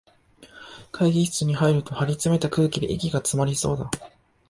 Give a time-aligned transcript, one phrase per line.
[0.91, 3.91] 会議室に入ると、張りつめた空気で息がつまりそうだ